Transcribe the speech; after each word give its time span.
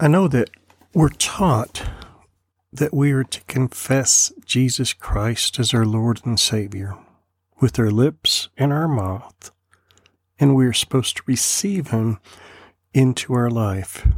I 0.00 0.08
know 0.08 0.26
that 0.26 0.50
we're 0.92 1.08
taught 1.08 1.84
that 2.72 2.92
we 2.92 3.12
are 3.12 3.22
to 3.22 3.40
confess 3.44 4.32
Jesus 4.44 4.92
Christ 4.92 5.60
as 5.60 5.72
our 5.72 5.84
Lord 5.86 6.20
and 6.24 6.38
Savior 6.38 6.96
with 7.60 7.78
our 7.78 7.92
lips 7.92 8.48
and 8.56 8.72
our 8.72 8.88
mouth, 8.88 9.52
and 10.40 10.56
we 10.56 10.66
are 10.66 10.72
supposed 10.72 11.16
to 11.18 11.22
receive 11.26 11.90
Him 11.90 12.18
into 12.92 13.34
our 13.34 13.48
life. 13.48 14.08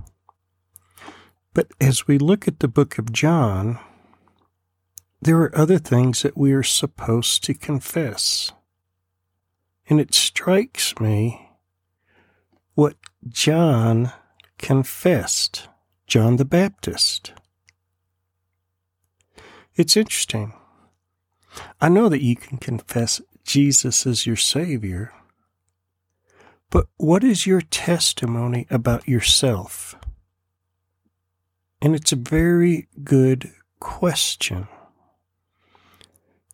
But 1.53 1.69
as 1.79 2.07
we 2.07 2.17
look 2.17 2.49
at 2.49 2.61
the 2.61 2.69
book 2.69 2.97
of 2.97 3.13
John, 3.13 3.79
there 5.21 5.37
are 5.39 5.57
other 5.57 5.79
things 5.79 6.23
that 6.23 6.39
we 6.39 6.53
are 6.53 6.63
supposed 6.63 7.45
to 7.45 7.55
confess. 7.55 8.51
And 9.91 10.01
it 10.01 10.15
strikes 10.15 10.99
me 10.99 11.51
what 12.75 12.97
John 13.29 14.13
confessed, 14.59 15.69
John 16.07 16.37
the 16.37 16.45
Baptist. 16.45 17.33
It's 19.75 19.97
interesting. 19.97 20.53
I 21.81 21.89
know 21.89 22.09
that 22.09 22.23
you 22.23 22.37
can 22.37 22.59
confess 22.59 23.21
Jesus 23.45 24.07
as 24.07 24.27
your 24.27 24.37
Savior, 24.37 25.13
but 26.71 26.87
what 26.97 27.23
is 27.23 27.47
your 27.47 27.61
testimony 27.61 28.67
about 28.71 29.09
yourself? 29.09 29.95
And 31.81 31.95
it's 31.95 32.13
a 32.13 32.17
very 32.17 32.89
good 33.05 33.53
question 33.81 34.69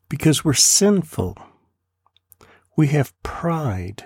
because 0.09 0.45
we're 0.45 0.53
sinful. 0.53 1.39
We 2.77 2.89
have 2.89 3.15
pride. 3.23 4.05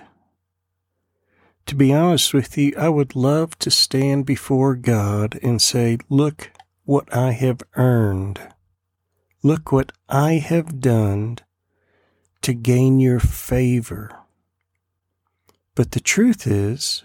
To 1.67 1.75
be 1.75 1.93
honest 1.93 2.33
with 2.33 2.57
you, 2.57 2.73
I 2.77 2.87
would 2.87 3.13
love 3.13 3.59
to 3.59 3.69
stand 3.69 4.25
before 4.25 4.73
God 4.73 5.37
and 5.43 5.61
say, 5.61 5.97
Look 6.07 6.51
what 6.85 7.13
I 7.13 7.31
have 7.31 7.61
earned. 7.75 8.39
Look 9.43 9.73
what 9.73 9.91
I 10.07 10.35
have 10.35 10.79
done 10.79 11.39
to 12.41 12.53
gain 12.53 13.01
your 13.01 13.19
favor. 13.19 14.09
But 15.75 15.91
the 15.91 15.99
truth 15.99 16.47
is, 16.47 17.03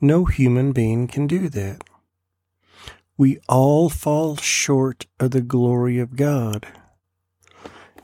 no 0.00 0.24
human 0.24 0.72
being 0.72 1.06
can 1.06 1.28
do 1.28 1.48
that. 1.48 1.84
We 3.16 3.38
all 3.48 3.88
fall 3.88 4.34
short 4.34 5.06
of 5.20 5.30
the 5.30 5.42
glory 5.42 6.00
of 6.00 6.16
God. 6.16 6.66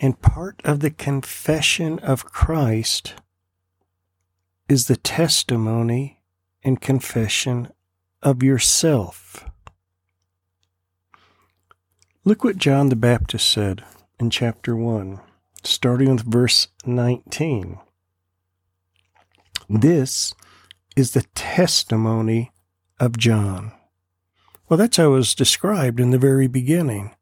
And 0.01 0.23
part 0.23 0.63
of 0.65 0.79
the 0.79 0.93
confession 0.93 1.99
of 1.99 2.25
Christ 2.25 3.15
is 4.69 4.87
the 4.87 4.97
testimony 4.97 6.21
and 6.63 6.81
confession 6.81 7.69
of 8.23 8.43
yourself. 8.43 9.45
Look 12.25 12.45
what 12.45 12.59
John 12.59 12.91
the 12.91 12.97
Baptist 12.97 13.49
said 13.49 13.85
in 14.21 14.29
chapter 14.29 14.77
1, 14.77 15.21
starting 15.63 16.11
with 16.13 16.25
verse 16.25 16.69
19. 16.85 17.79
This 19.71 20.35
is 20.97 21.13
the 21.13 21.25
testimony 21.35 22.53
of 23.01 23.17
John. 23.17 23.73
Well, 24.69 24.77
that's 24.77 24.99
how 24.99 25.07
it 25.07 25.17
was 25.17 25.35
described 25.35 26.01
in 26.01 26.11
the 26.11 26.19
very 26.19 26.49
beginning. 26.49 27.15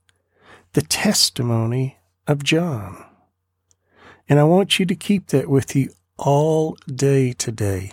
The 0.73 0.83
testimony 0.83 1.99
of 2.27 2.43
John. 2.43 3.05
And 4.29 4.41
I 4.41 4.45
want 4.45 4.81
you 4.81 4.87
to 4.87 4.97
keep 4.97 5.29
that 5.29 5.49
with 5.49 5.77
you 5.77 5.91
all 6.19 6.77
day 6.87 7.33
today. 7.33 7.93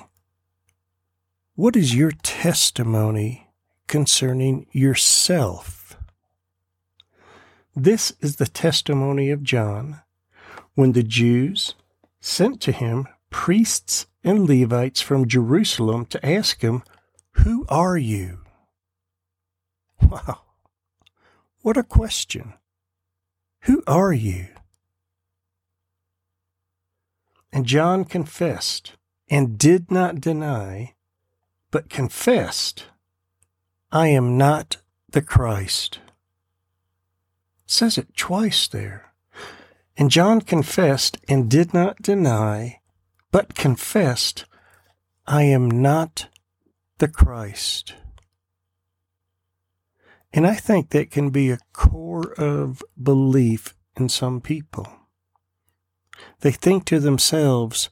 What 1.55 1.75
is 1.75 1.95
your 1.95 2.11
testimony 2.23 3.49
concerning 3.88 4.67
yourself? 4.71 5.97
This 7.75 8.13
is 8.21 8.38
the 8.38 8.47
testimony 8.47 9.29
of 9.29 9.44
John 9.44 10.01
when 10.75 10.94
the 10.94 11.03
Jews 11.03 11.75
sent 12.22 12.61
to 12.61 12.72
him 12.72 13.07
priests 13.29 14.07
and 14.23 14.47
Levites 14.47 15.01
from 15.01 15.28
Jerusalem 15.28 16.05
to 16.07 16.25
ask 16.25 16.61
him, 16.61 16.84
Who 17.31 17.66
are 17.69 17.97
you? 17.97 18.40
Wow. 20.01 20.41
What 21.61 21.78
a 21.78 21.84
question. 21.84 22.53
Who 23.61 23.84
are 23.88 24.13
you? 24.13 24.53
And 27.53 27.68
John 27.68 28.03
confessed 28.03 28.94
and 29.30 29.59
did 29.59 29.91
not 29.91 30.19
deny, 30.19 30.96
but 31.69 31.88
confessed, 31.88 32.86
I 33.91 34.08
am 34.08 34.40
not 34.40 34.78
the 35.12 35.22
Christ. 35.22 36.00
It 37.64 37.72
says 37.72 38.00
it 38.00 38.18
twice 38.18 38.68
there. 38.68 39.14
And 39.96 40.09
John 40.09 40.41
confessed 40.41 41.19
and 41.30 41.47
did 41.47 41.75
not 41.75 42.02
deny, 42.02 42.80
but 43.31 43.53
confessed, 43.53 44.46
I 45.28 45.44
am 45.44 45.70
not 45.70 46.30
the 46.97 47.08
Christ. 47.08 47.94
And 50.34 50.47
I 50.47 50.56
think 50.56 50.90
that 50.90 51.12
can 51.12 51.30
be 51.30 51.52
a 51.52 51.59
core 51.72 52.34
of 52.34 52.81
belief 53.02 53.75
in 53.96 54.09
some 54.09 54.41
people. 54.41 54.88
They 56.41 56.51
think 56.51 56.85
to 56.85 57.00
themselves, 57.00 57.89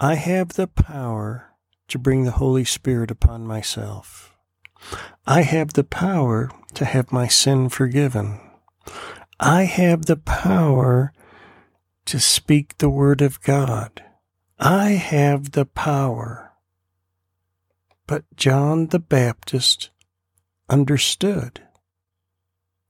I 0.00 0.14
have 0.14 0.50
the 0.50 0.66
power 0.66 1.54
to 1.88 1.98
bring 1.98 2.24
the 2.24 2.32
Holy 2.32 2.64
Spirit 2.64 3.10
upon 3.10 3.46
myself. 3.46 4.36
I 5.26 5.42
have 5.42 5.72
the 5.72 5.84
power 5.84 6.50
to 6.74 6.84
have 6.84 7.12
my 7.12 7.28
sin 7.28 7.68
forgiven. 7.68 8.40
I 9.40 9.64
have 9.64 10.06
the 10.06 10.16
power 10.16 11.12
to 12.06 12.20
speak 12.20 12.78
the 12.78 12.88
word 12.88 13.20
of 13.20 13.40
God. 13.42 14.02
I 14.58 14.90
have 14.90 15.52
the 15.52 15.66
power. 15.66 16.52
But 18.06 18.24
John 18.36 18.88
the 18.88 19.00
Baptist 19.00 19.90
understood. 20.68 21.62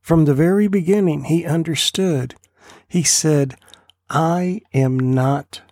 From 0.01 0.25
the 0.25 0.35
very 0.35 0.69
beginning, 0.69 1.25
he 1.25 1.45
understood. 1.45 2.35
He 2.87 3.03
said, 3.03 3.57
I 4.09 4.61
am 4.73 4.99
not 5.01 5.63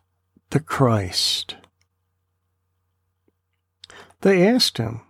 the 0.50 0.59
Christ. 0.59 1.56
They 4.22 4.47
asked 4.47 4.78
him, 4.78 5.03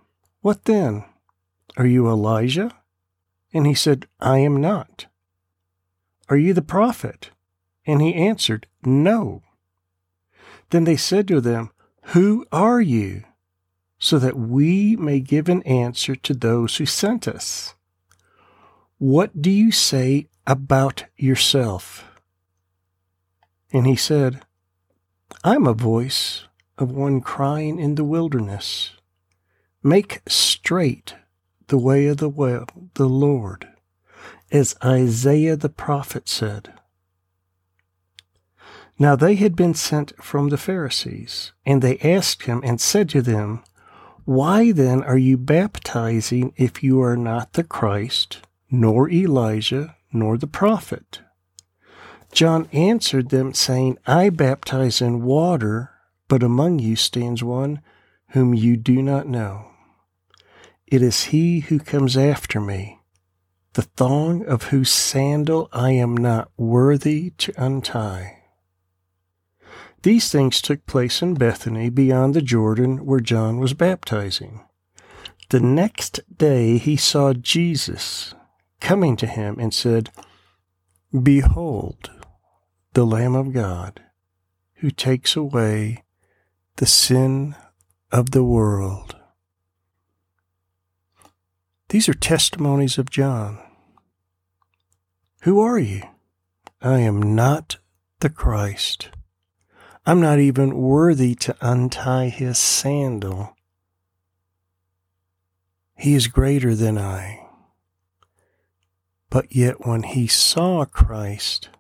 What 0.42 0.64
then? 0.64 1.04
Are 1.76 1.86
you 1.86 2.08
Elijah? 2.08 2.70
And 3.52 3.66
he 3.66 3.74
said, 3.74 4.06
I 4.20 4.38
am 4.38 4.60
not. 4.60 5.06
Are 6.28 6.36
you 6.36 6.52
the 6.52 6.62
prophet? 6.62 7.30
And 7.86 8.02
he 8.02 8.14
answered, 8.14 8.66
No. 8.84 9.42
Then 10.70 10.84
they 10.84 10.96
said 10.96 11.26
to 11.28 11.40
them, 11.40 11.70
Who 12.06 12.46
are 12.52 12.80
you? 12.80 13.24
So 13.98 14.18
that 14.18 14.36
we 14.36 14.96
may 14.96 15.20
give 15.20 15.48
an 15.48 15.62
answer 15.62 16.14
to 16.16 16.34
those 16.34 16.76
who 16.76 16.84
sent 16.84 17.26
us. 17.26 17.74
What 18.98 19.40
do 19.40 19.50
you 19.50 19.70
say 19.72 20.28
about 20.46 21.04
yourself? 21.16 22.04
And 23.74 23.86
he 23.86 23.96
said, 23.96 24.40
I'm 25.42 25.66
a 25.66 25.74
voice 25.74 26.46
of 26.78 26.90
one 26.90 27.20
crying 27.20 27.78
in 27.78 27.96
the 27.96 28.04
wilderness, 28.04 28.92
Make 29.82 30.22
straight 30.26 31.14
the 31.66 31.76
way 31.76 32.06
of 32.06 32.16
the 32.16 32.30
well, 32.30 32.66
the 32.94 33.08
Lord, 33.08 33.68
as 34.50 34.76
Isaiah 34.82 35.56
the 35.56 35.68
prophet 35.68 36.26
said. 36.26 36.72
Now 38.98 39.16
they 39.16 39.34
had 39.34 39.54
been 39.54 39.74
sent 39.74 40.14
from 40.22 40.48
the 40.48 40.56
Pharisees, 40.56 41.52
and 41.66 41.82
they 41.82 41.98
asked 41.98 42.44
him 42.44 42.62
and 42.64 42.80
said 42.80 43.10
to 43.10 43.20
them, 43.20 43.62
Why 44.24 44.72
then 44.72 45.02
are 45.02 45.18
you 45.18 45.36
baptizing 45.36 46.54
if 46.56 46.82
you 46.82 47.02
are 47.02 47.16
not 47.16 47.52
the 47.52 47.64
Christ? 47.64 48.40
nor 48.74 49.08
Elijah, 49.08 49.96
nor 50.12 50.36
the 50.36 50.48
prophet. 50.48 51.20
John 52.34 52.68
answered 52.72 53.28
them, 53.28 53.54
saying, 53.54 53.96
I 54.08 54.28
baptize 54.28 55.00
in 55.00 55.22
water, 55.22 55.92
but 56.26 56.42
among 56.42 56.80
you 56.80 56.96
stands 56.96 57.44
one 57.44 57.80
whom 58.30 58.54
you 58.54 58.76
do 58.76 59.00
not 59.00 59.28
know. 59.28 59.70
It 60.88 61.00
is 61.00 61.26
he 61.26 61.60
who 61.60 61.78
comes 61.78 62.16
after 62.16 62.60
me, 62.60 62.98
the 63.74 63.82
thong 63.82 64.44
of 64.46 64.64
whose 64.64 64.90
sandal 64.90 65.68
I 65.72 65.92
am 65.92 66.16
not 66.16 66.50
worthy 66.56 67.30
to 67.38 67.54
untie. 67.56 68.42
These 70.02 70.32
things 70.32 70.60
took 70.60 70.84
place 70.86 71.22
in 71.22 71.34
Bethany 71.34 71.88
beyond 71.88 72.34
the 72.34 72.42
Jordan 72.42 73.06
where 73.06 73.20
John 73.20 73.60
was 73.60 73.74
baptizing. 73.74 74.60
The 75.50 75.60
next 75.60 76.18
day 76.36 76.78
he 76.78 76.96
saw 76.96 77.32
Jesus 77.32 78.34
coming 78.80 79.14
to 79.16 79.26
him 79.28 79.56
and 79.60 79.72
said, 79.72 80.10
Behold, 81.22 82.10
the 82.94 83.04
Lamb 83.04 83.34
of 83.34 83.52
God, 83.52 84.00
who 84.76 84.90
takes 84.90 85.34
away 85.36 86.04
the 86.76 86.86
sin 86.86 87.54
of 88.12 88.30
the 88.30 88.44
world. 88.44 89.16
These 91.88 92.08
are 92.08 92.14
testimonies 92.14 92.96
of 92.96 93.10
John. 93.10 93.58
Who 95.42 95.60
are 95.60 95.78
you? 95.78 96.02
I 96.80 97.00
am 97.00 97.34
not 97.34 97.78
the 98.20 98.30
Christ. 98.30 99.10
I'm 100.06 100.20
not 100.20 100.38
even 100.38 100.76
worthy 100.76 101.34
to 101.36 101.56
untie 101.60 102.28
his 102.28 102.58
sandal. 102.58 103.56
He 105.96 106.14
is 106.14 106.26
greater 106.26 106.74
than 106.74 106.98
I. 106.98 107.46
But 109.30 109.54
yet, 109.54 109.86
when 109.86 110.04
he 110.04 110.28
saw 110.28 110.84
Christ, 110.84 111.70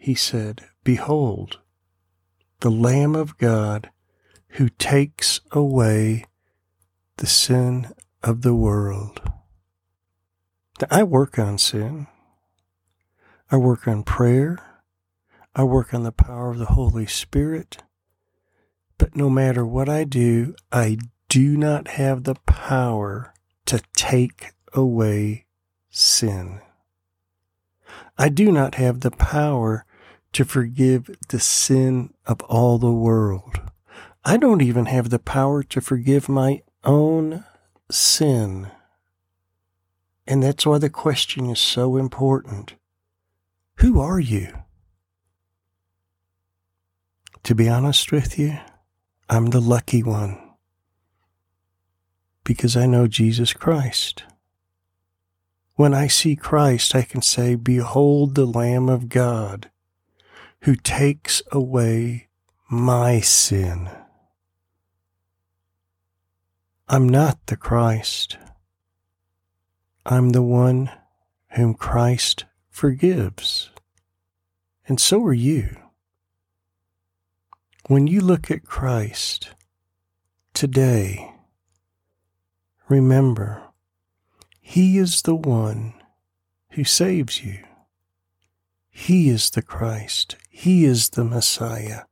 he 0.00 0.14
said, 0.14 0.64
Behold, 0.82 1.58
the 2.60 2.70
Lamb 2.70 3.14
of 3.14 3.36
God 3.36 3.90
who 4.54 4.70
takes 4.70 5.40
away 5.52 6.24
the 7.18 7.26
sin 7.26 7.92
of 8.22 8.40
the 8.40 8.54
world. 8.54 9.20
I 10.90 11.02
work 11.02 11.38
on 11.38 11.58
sin. 11.58 12.06
I 13.50 13.58
work 13.58 13.86
on 13.86 14.02
prayer. 14.02 14.58
I 15.54 15.64
work 15.64 15.92
on 15.92 16.02
the 16.04 16.12
power 16.12 16.52
of 16.52 16.58
the 16.58 16.66
Holy 16.66 17.06
Spirit. 17.06 17.82
But 18.96 19.14
no 19.14 19.28
matter 19.28 19.66
what 19.66 19.90
I 19.90 20.04
do, 20.04 20.54
I 20.72 20.96
do 21.28 21.58
not 21.58 21.88
have 21.88 22.24
the 22.24 22.36
power 22.46 23.34
to 23.66 23.82
take 23.94 24.52
away 24.72 25.44
sin. 25.90 26.60
I 28.16 28.30
do 28.30 28.50
not 28.50 28.76
have 28.76 29.00
the 29.00 29.10
power 29.10 29.84
to 30.32 30.44
forgive 30.44 31.10
the 31.28 31.40
sin 31.40 32.12
of 32.26 32.40
all 32.42 32.78
the 32.78 32.92
world. 32.92 33.60
I 34.24 34.36
don't 34.36 34.62
even 34.62 34.86
have 34.86 35.10
the 35.10 35.18
power 35.18 35.62
to 35.64 35.80
forgive 35.80 36.28
my 36.28 36.62
own 36.84 37.44
sin. 37.90 38.70
And 40.26 40.42
that's 40.42 40.66
why 40.66 40.78
the 40.78 40.90
question 40.90 41.46
is 41.46 41.58
so 41.58 41.96
important. 41.96 42.74
Who 43.76 43.98
are 44.00 44.20
you? 44.20 44.52
To 47.44 47.54
be 47.54 47.68
honest 47.68 48.12
with 48.12 48.38
you, 48.38 48.58
I'm 49.28 49.46
the 49.46 49.60
lucky 49.60 50.02
one 50.02 50.38
because 52.44 52.76
I 52.76 52.86
know 52.86 53.06
Jesus 53.06 53.52
Christ. 53.52 54.24
When 55.76 55.94
I 55.94 56.08
see 56.08 56.36
Christ, 56.36 56.94
I 56.94 57.02
can 57.02 57.22
say, 57.22 57.54
Behold 57.54 58.34
the 58.34 58.44
Lamb 58.44 58.88
of 58.88 59.08
God 59.08 59.70
who 60.62 60.76
takes 60.76 61.42
away 61.52 62.28
my 62.70 63.20
sin. 63.20 63.90
I'm 66.88 67.08
not 67.08 67.46
the 67.46 67.56
Christ. 67.56 68.36
I'm 70.04 70.30
the 70.30 70.42
one 70.42 70.90
whom 71.50 71.74
Christ 71.74 72.44
forgives. 72.68 73.70
And 74.86 75.00
so 75.00 75.24
are 75.24 75.32
you. 75.32 75.76
When 77.86 78.06
you 78.06 78.20
look 78.20 78.50
at 78.50 78.64
Christ 78.64 79.50
today, 80.52 81.32
remember, 82.88 83.62
He 84.60 84.98
is 84.98 85.22
the 85.22 85.34
one 85.34 85.94
who 86.70 86.84
saves 86.84 87.44
you. 87.44 87.64
He 88.90 89.28
is 89.28 89.50
the 89.50 89.62
Christ. 89.62 90.36
He 90.48 90.84
is 90.84 91.10
the 91.10 91.24
Messiah. 91.24 92.02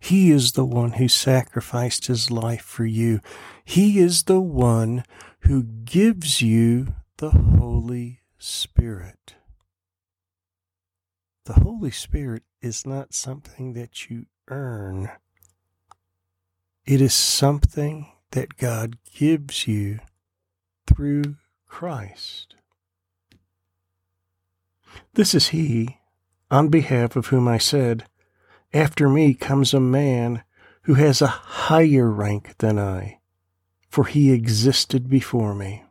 He 0.00 0.30
is 0.30 0.52
the 0.52 0.64
one 0.64 0.92
who 0.92 1.08
sacrificed 1.08 2.06
his 2.06 2.30
life 2.30 2.62
for 2.62 2.84
you. 2.84 3.20
He 3.64 3.98
is 3.98 4.24
the 4.24 4.40
one 4.40 5.04
who 5.40 5.62
gives 5.62 6.40
you 6.40 6.94
the 7.18 7.30
Holy 7.30 8.20
Spirit. 8.38 9.34
The 11.44 11.60
Holy 11.60 11.90
Spirit 11.90 12.42
is 12.60 12.86
not 12.86 13.14
something 13.14 13.72
that 13.74 14.10
you 14.10 14.26
earn. 14.48 15.10
It 16.84 17.00
is 17.00 17.14
something 17.14 18.12
that 18.30 18.56
God 18.56 18.98
gives 19.14 19.66
you 19.66 20.00
through 20.86 21.36
Christ. 21.66 22.54
This 25.14 25.34
is 25.34 25.48
He, 25.48 25.97
on 26.50 26.68
behalf 26.68 27.16
of 27.16 27.26
whom 27.26 27.46
I 27.48 27.58
said, 27.58 28.04
After 28.72 29.08
me 29.08 29.34
comes 29.34 29.74
a 29.74 29.80
man 29.80 30.42
who 30.82 30.94
has 30.94 31.20
a 31.20 31.26
higher 31.26 32.10
rank 32.10 32.56
than 32.58 32.78
I, 32.78 33.18
for 33.88 34.04
he 34.04 34.32
existed 34.32 35.08
before 35.08 35.54
me. 35.54 35.84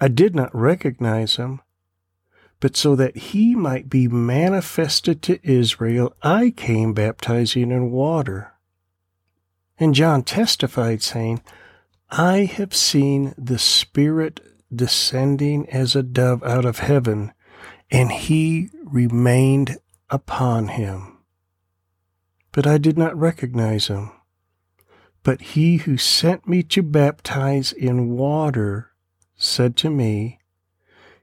I 0.00 0.08
did 0.08 0.34
not 0.34 0.54
recognize 0.54 1.36
him, 1.36 1.60
but 2.60 2.76
so 2.76 2.96
that 2.96 3.16
he 3.16 3.54
might 3.54 3.90
be 3.90 4.08
manifested 4.08 5.20
to 5.22 5.38
Israel, 5.42 6.14
I 6.22 6.50
came 6.50 6.94
baptizing 6.94 7.70
in 7.70 7.90
water. 7.90 8.52
And 9.78 9.94
John 9.94 10.22
testified, 10.22 11.02
saying, 11.02 11.42
I 12.10 12.44
have 12.44 12.74
seen 12.74 13.34
the 13.36 13.58
Spirit 13.58 14.40
descending 14.74 15.68
as 15.70 15.96
a 15.96 16.02
dove 16.02 16.42
out 16.44 16.64
of 16.64 16.78
heaven, 16.78 17.32
and 17.92 18.10
he 18.10 18.70
remained 18.84 19.76
upon 20.08 20.68
him. 20.68 21.18
But 22.50 22.66
I 22.66 22.78
did 22.78 22.96
not 22.96 23.16
recognize 23.16 23.88
him. 23.88 24.10
But 25.22 25.42
he 25.42 25.76
who 25.76 25.98
sent 25.98 26.48
me 26.48 26.62
to 26.64 26.82
baptize 26.82 27.70
in 27.70 28.16
water 28.16 28.92
said 29.36 29.76
to 29.76 29.90
me, 29.90 30.38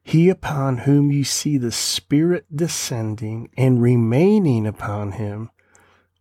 He 0.03 0.29
upon 0.29 0.79
whom 0.79 1.11
you 1.11 1.23
see 1.23 1.57
the 1.57 1.71
Spirit 1.71 2.45
descending 2.55 3.49
and 3.57 3.81
remaining 3.81 4.67
upon 4.67 5.13
him, 5.13 5.49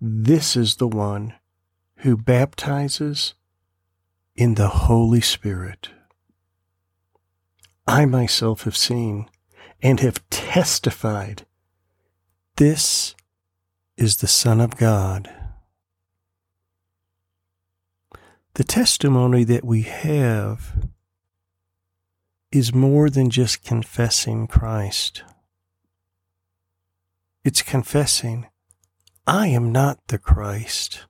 this 0.00 0.56
is 0.56 0.76
the 0.76 0.88
one 0.88 1.34
who 1.96 2.16
baptizes 2.16 3.34
in 4.34 4.54
the 4.54 4.68
Holy 4.68 5.20
Spirit. 5.20 5.90
I 7.86 8.06
myself 8.06 8.62
have 8.62 8.76
seen 8.76 9.28
and 9.82 10.00
have 10.00 10.28
testified 10.30 11.46
this 12.56 13.14
is 13.96 14.16
the 14.16 14.26
Son 14.26 14.60
of 14.60 14.76
God. 14.76 15.32
The 18.54 18.64
testimony 18.64 19.44
that 19.44 19.64
we 19.64 19.82
have 19.82 20.88
is 22.50 22.74
more 22.74 23.08
than 23.08 23.31
just 23.31 23.62
confessing 23.62 24.48
Christ. 24.48 25.22
It's 27.44 27.62
confessing, 27.62 28.46
I 29.26 29.48
am 29.48 29.70
not 29.70 30.00
the 30.08 30.19
Christ. 30.19 31.06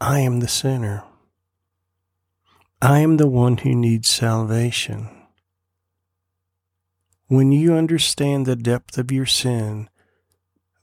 I 0.00 0.18
am 0.18 0.40
the 0.40 0.48
sinner. 0.48 1.04
I 2.80 2.98
am 2.98 3.18
the 3.18 3.28
one 3.28 3.58
who 3.58 3.76
needs 3.76 4.08
salvation. 4.08 5.08
When 7.32 7.50
you 7.50 7.72
understand 7.72 8.44
the 8.44 8.56
depth 8.56 8.98
of 8.98 9.10
your 9.10 9.24
sin, 9.24 9.88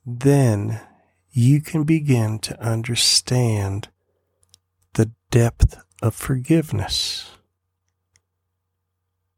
then 0.03 0.81
you 1.29 1.61
can 1.61 1.83
begin 1.83 2.39
to 2.39 2.59
understand 2.59 3.89
the 4.95 5.11
depth 5.29 5.77
of 6.01 6.15
forgiveness. 6.15 7.29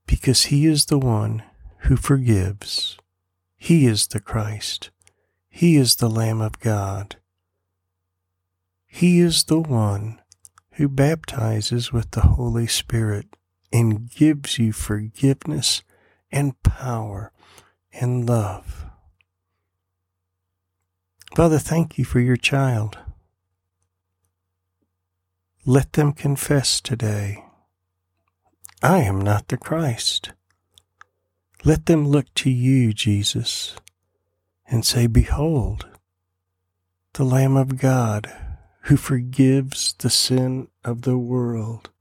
Because 0.08 0.44
He 0.44 0.66
is 0.66 0.86
the 0.86 0.98
one 0.98 1.44
who 1.80 1.98
forgives. 1.98 2.98
He 3.58 3.88
is 3.88 4.08
the 4.08 4.22
Christ. 4.22 4.90
He 5.50 5.76
is 5.76 5.96
the 5.96 6.10
Lamb 6.10 6.40
of 6.40 6.62
God. 6.62 7.18
He 8.88 9.20
is 9.20 9.44
the 9.44 9.60
one 9.60 10.22
who 10.76 10.88
baptizes 10.88 11.92
with 11.92 12.12
the 12.12 12.22
Holy 12.22 12.68
Spirit 12.68 13.36
and 13.70 14.10
gives 14.10 14.58
you 14.58 14.72
forgiveness 14.72 15.84
and 16.32 16.62
power 16.64 17.32
and 17.94 18.28
love. 18.28 18.86
Father, 21.36 21.60
thank 21.60 21.98
you 21.98 22.06
for 22.06 22.20
your 22.20 22.38
child. 22.38 22.98
Let 25.66 25.94
them 25.94 26.12
confess 26.12 26.82
today, 26.82 27.46
I 28.82 29.00
am 29.00 29.22
not 29.22 29.48
the 29.48 29.58
Christ. 29.58 30.32
Let 31.64 31.86
them 31.86 32.08
look 32.08 32.34
to 32.36 32.50
you, 32.50 32.94
Jesus, 32.94 33.76
and 34.68 34.84
say, 34.84 35.06
Behold, 35.06 35.88
the 37.14 37.24
Lamb 37.24 37.56
of 37.56 37.78
God 37.78 38.32
who 38.84 38.98
forgives 38.98 39.94
the 39.94 40.10
sin 40.10 40.68
of 40.84 41.04
the 41.04 41.18
world. 41.18 41.92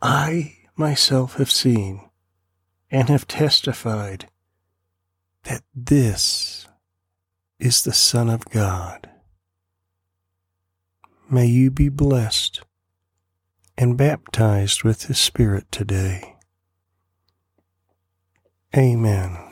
I 0.00 0.56
myself 0.76 1.34
have 1.34 1.50
seen 1.50 2.09
and 2.90 3.08
have 3.08 3.26
testified 3.28 4.28
that 5.44 5.62
this 5.74 6.66
is 7.58 7.82
the 7.82 7.92
Son 7.92 8.28
of 8.28 8.44
God. 8.46 9.08
May 11.30 11.46
you 11.46 11.70
be 11.70 11.88
blessed 11.88 12.62
and 13.78 13.96
baptized 13.96 14.82
with 14.82 15.04
His 15.04 15.18
Spirit 15.18 15.70
today. 15.70 16.36
Amen. 18.76 19.49